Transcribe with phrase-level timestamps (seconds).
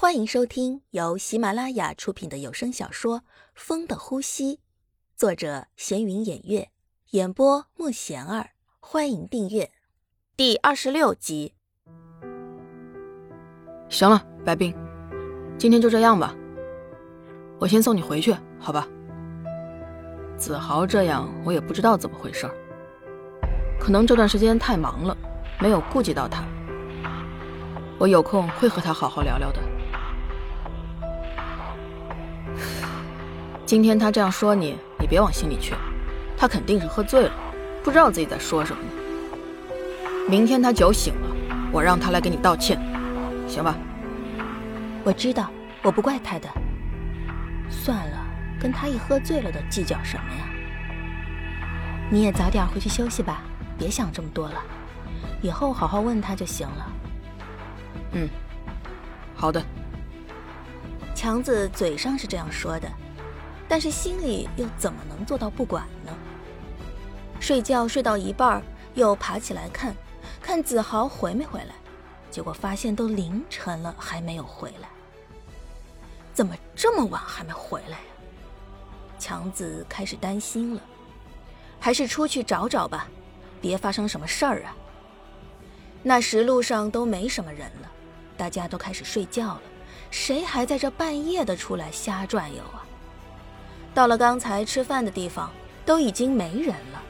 [0.00, 3.18] 欢迎收听由喜马拉雅出品的有声小说
[3.56, 4.54] 《风的呼吸》，
[5.16, 6.68] 作者闲云掩月，
[7.10, 8.50] 演播莫贤儿。
[8.78, 9.72] 欢迎订阅
[10.36, 11.54] 第二十六集。
[13.88, 14.72] 行了，白冰，
[15.58, 16.32] 今天就这样吧。
[17.58, 18.86] 我先送你回去，好吧？
[20.36, 22.48] 子豪这样，我也不知道怎么回事。
[23.80, 25.18] 可能这段时间太忙了，
[25.60, 26.46] 没有顾及到他。
[27.98, 29.60] 我有空会和他好好聊聊的。
[33.68, 35.74] 今天他这样说你，你别往心里去，
[36.38, 37.32] 他肯定是喝醉了，
[37.84, 38.88] 不知道自己在说什么呢。
[40.26, 41.28] 明天他酒醒了，
[41.70, 42.80] 我让他来给你道歉，
[43.46, 43.76] 行吧？
[45.04, 45.50] 我知道，
[45.82, 46.48] 我不怪他的。
[47.68, 48.26] 算了，
[48.58, 50.48] 跟他一喝醉了的计较什么呀？
[52.10, 53.42] 你也早点回去休息吧，
[53.76, 54.62] 别想这么多了，
[55.42, 56.92] 以后好好问他就行了。
[58.12, 58.26] 嗯，
[59.34, 59.62] 好的。
[61.14, 62.88] 强子嘴上是这样说的，
[63.68, 66.12] 但是心里又怎么能做到不管呢？
[67.38, 68.62] 睡觉睡到一半，
[68.94, 69.94] 又爬起来看，
[70.40, 71.74] 看子豪回没回来，
[72.30, 74.88] 结果发现都凌晨了还没有回来。
[76.32, 78.04] 怎么这么晚还没回来呀？
[79.18, 80.80] 强子开始担心了，
[81.78, 83.06] 还是出去找找吧，
[83.60, 84.74] 别发生什么事儿啊。
[86.02, 87.90] 那时路上都没什么人了。
[88.36, 89.62] 大家都开始睡觉了，
[90.12, 92.86] 谁还在这半夜的出来瞎转悠啊？
[93.94, 95.50] 到了刚才吃饭的地方，
[95.84, 97.02] 都已经没人了。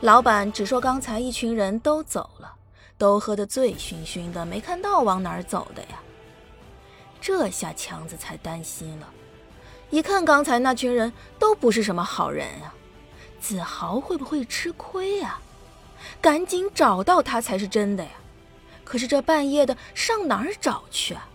[0.00, 2.54] 老板只说刚才一群人都走了，
[2.96, 6.00] 都喝得醉醺醺的，没看到往哪儿走的呀。
[7.20, 9.08] 这下强子才担心了，
[9.90, 12.74] 一看刚才那群人都不是什么好人啊，
[13.40, 15.38] 子豪会不会吃亏呀？
[16.20, 18.10] 赶紧找到他才是真的呀！
[18.84, 21.28] 可是这半夜的上哪儿找去啊？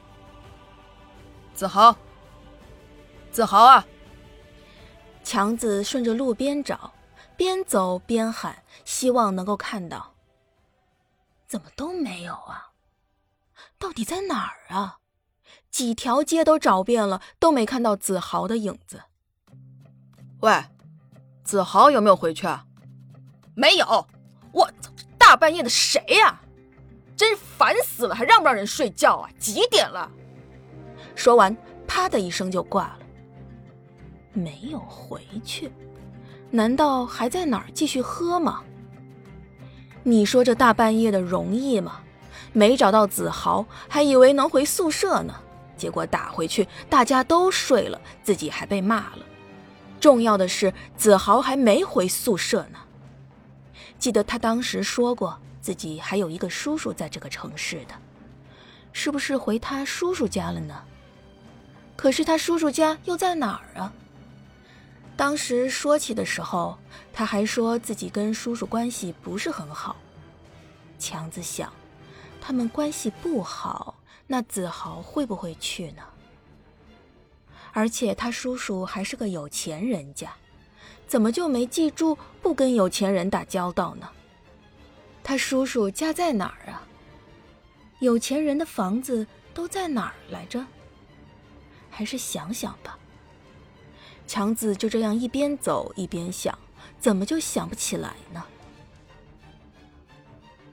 [1.53, 1.95] 子豪，
[3.31, 3.85] 子豪啊！
[5.25, 6.93] 强子顺着路边找，
[7.35, 10.13] 边走边喊，希望能够看到。
[11.47, 12.69] 怎么都没有啊？
[13.79, 14.99] 到底在哪儿啊？
[15.71, 19.01] 几条街都找遍了，都没看到子豪的影子。
[20.41, 20.63] 喂，
[21.43, 22.67] 子豪有没有回去啊？
[23.55, 24.07] 没有！
[24.51, 26.39] 我操，这大半夜的谁呀？
[27.17, 29.29] 真是烦死了，还让不让人睡觉啊？
[29.39, 30.11] 几点了？
[31.15, 31.57] 说完，
[31.87, 32.99] 啪的一声就挂了。
[34.35, 35.71] 没有回去，
[36.51, 38.61] 难道还在哪儿继续喝吗？
[40.03, 42.01] 你说这大半夜的容易吗？
[42.53, 45.33] 没找到子豪，还以为能回宿舍呢，
[45.75, 49.25] 结果打回去，大家都睡了，自己还被骂了。
[49.99, 52.79] 重要的是，子豪还没回宿舍呢。
[53.97, 55.39] 记得他当时说过。
[55.61, 57.95] 自己还有一个叔叔在这个城市的，
[58.93, 60.83] 是不是回他叔叔家了呢？
[61.95, 63.91] 可是他叔叔家又在哪儿啊？
[65.17, 66.77] 当时说起的时候，
[67.13, 69.95] 他还说自己跟叔叔关系不是很好。
[70.99, 71.71] 强子想，
[72.41, 73.95] 他们关系不好，
[74.27, 76.03] 那子豪会不会去呢？
[77.71, 80.33] 而且他叔叔还是个有钱人家，
[81.07, 84.09] 怎么就没记住不跟有钱人打交道呢？
[85.23, 86.81] 他叔叔家在哪儿啊？
[87.99, 90.65] 有钱人的房子都在哪儿来着？
[91.89, 92.97] 还是想想吧。
[94.27, 96.57] 强子就这样一边走一边想，
[96.99, 98.43] 怎么就想不起来呢？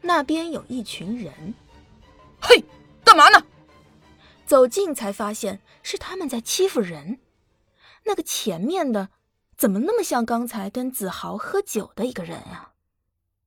[0.00, 1.54] 那边有一群人，
[2.40, 2.64] 嘿，
[3.04, 3.44] 干嘛呢？
[4.46, 7.20] 走近才发现是他们在欺负人。
[8.04, 9.10] 那个前面的，
[9.56, 12.72] 怎么那么像刚才跟子豪喝酒的一个人啊？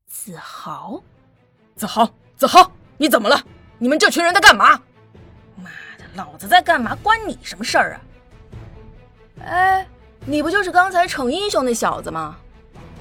[0.08, 1.04] 子豪，
[1.76, 3.44] 子豪，子豪，你怎么了？
[3.78, 4.82] 你们这群人在干嘛？
[5.58, 6.96] 妈的，老子在干嘛？
[7.04, 8.02] 关你什么事儿啊？
[9.44, 9.88] 哎，
[10.28, 12.36] 你不就是刚才逞英雄那小子吗？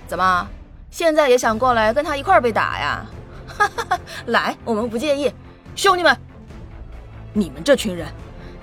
[0.06, 0.46] 怎么，
[0.90, 3.06] 现在也想过来跟他一块儿被打呀？
[3.48, 5.32] 哈哈哈，来，我们不介意。
[5.74, 6.14] 兄弟们，
[7.32, 8.06] 你们这群人，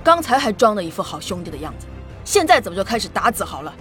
[0.04, 1.88] 刚才还装的一副好兄弟的样子，
[2.24, 3.74] 现在怎么就开始打子豪了？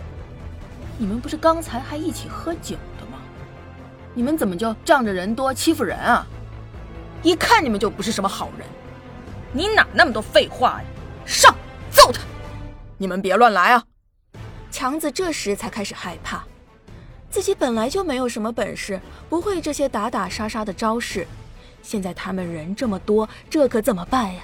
[0.96, 3.18] 你们不是刚才还一起喝酒的吗？
[4.14, 6.26] 你们怎么就仗着人多欺负人啊？
[7.22, 8.66] 一看你们就不是什么好人。
[9.52, 10.84] 你哪那么多废话呀？
[11.26, 11.54] 上，
[11.90, 12.22] 揍他！
[12.96, 13.84] 你们别乱来啊！
[14.70, 16.44] 强子这时才开始害怕，
[17.28, 21.26] 自己本来就没有什么本事，不会这些打打杀杀的招式。
[21.82, 24.42] 现在他们人这么多，这可怎么办呀？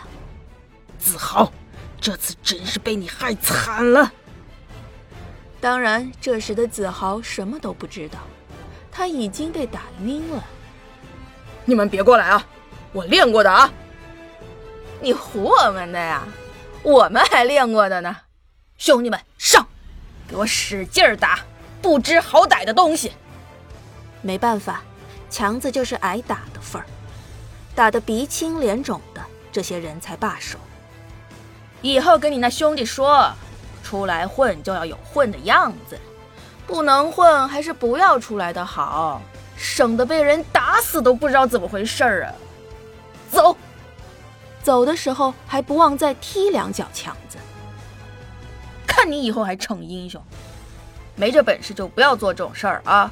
[0.98, 1.52] 子豪，
[2.00, 4.12] 这次真是被你害惨了。
[5.60, 8.18] 当然，这时的子豪什么都不知道。
[8.90, 10.42] 他已经被打晕了，
[11.64, 12.46] 你们别过来啊！
[12.92, 13.70] 我练过的啊！
[15.02, 16.26] 你唬我们的呀？
[16.82, 18.16] 我们还练过的呢。
[18.78, 19.20] 兄弟们，
[20.36, 21.40] 我使劲打！
[21.80, 23.12] 不知好歹的东西！
[24.20, 24.82] 没办法，
[25.30, 26.86] 强子就是挨打的份儿，
[27.74, 30.58] 打得鼻青脸肿的，这些人才罢手。
[31.80, 33.32] 以后跟你那兄弟说，
[33.82, 35.98] 出来混就要有混的样子，
[36.66, 39.22] 不能混还是不要出来的好，
[39.56, 42.34] 省得被人打死都不知道怎么回事儿啊！
[43.30, 43.56] 走，
[44.62, 47.38] 走的时候还不忘再踢两脚强子，
[49.06, 50.20] 看你以后还逞英雄！
[51.14, 53.08] 没这本事就不要做这种事儿啊！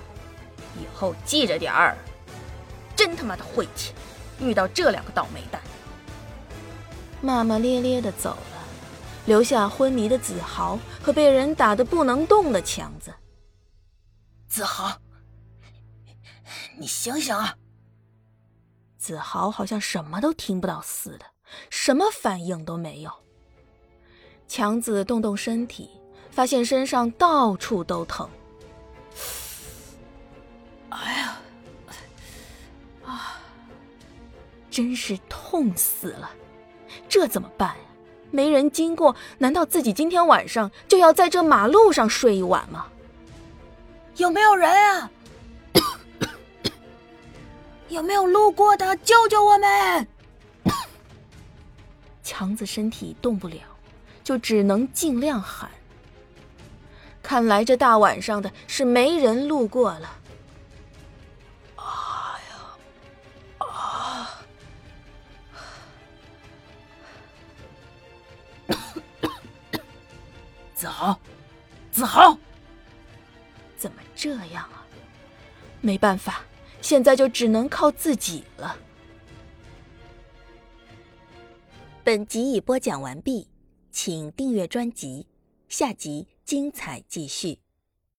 [0.76, 1.96] 以后记着点儿，
[2.96, 3.92] 真他妈的晦气！
[4.40, 5.62] 遇到这两个倒霉蛋，
[7.20, 8.64] 骂骂咧咧的走了，
[9.26, 13.14] 留下昏迷的子豪和被人打得不能动的强子。
[14.48, 14.98] 子豪，
[16.76, 17.54] 你醒醒啊！
[18.98, 21.26] 子豪好像什么都听不到似的，
[21.70, 23.12] 什么反应都没有。
[24.48, 25.90] 强子动动身体。
[26.30, 28.28] 发现身上到处都疼，
[30.88, 31.40] 哎呀，
[33.04, 33.40] 啊，
[34.68, 36.28] 真是痛死了！
[37.08, 37.84] 这怎么办呀？
[38.32, 42.88] 没人经过，难道自己今天晚上就要在这马路上睡一晚吗？
[44.16, 45.08] 有没有人啊？
[47.90, 48.96] 有没有路过的？
[48.96, 50.08] 救救我们！
[52.24, 53.60] 强子身体动不了，
[54.24, 55.70] 就只能尽量喊。
[57.22, 60.18] 看来这大晚上的是没人路过了。
[61.76, 61.84] 哎
[62.50, 62.56] 呀，
[63.58, 64.40] 啊！
[70.74, 71.16] 子豪，
[71.92, 72.36] 子豪，
[73.78, 74.84] 怎么这样啊？
[75.80, 76.40] 没办法，
[76.80, 78.76] 现在就只能靠自己了。
[82.02, 83.46] 本集已播讲完毕，
[83.94, 85.24] 请订阅专辑。
[85.68, 87.63] 下集精彩继续。